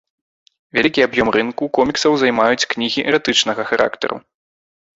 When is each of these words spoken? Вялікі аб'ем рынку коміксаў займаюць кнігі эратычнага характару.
Вялікі 0.77 1.05
аб'ем 1.07 1.27
рынку 1.35 1.67
коміксаў 1.79 2.17
займаюць 2.23 2.67
кнігі 2.73 3.07
эратычнага 3.13 3.69
характару. 3.71 4.15